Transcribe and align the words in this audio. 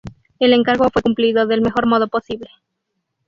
El 0.39 0.53
encargo 0.53 0.89
fue 0.89 1.03
cumplido 1.03 1.45
del 1.45 1.61
mejor 1.61 1.85
modo 1.85 2.07
posible. 2.07 2.49